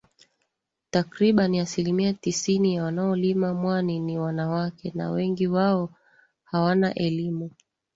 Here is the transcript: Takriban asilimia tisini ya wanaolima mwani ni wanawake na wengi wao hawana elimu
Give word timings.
Takriban 0.91 1.55
asilimia 1.59 2.13
tisini 2.13 2.75
ya 2.75 2.83
wanaolima 2.83 3.53
mwani 3.53 3.99
ni 3.99 4.17
wanawake 4.19 4.91
na 4.95 5.11
wengi 5.11 5.47
wao 5.47 5.89
hawana 6.43 6.93
elimu 6.93 7.51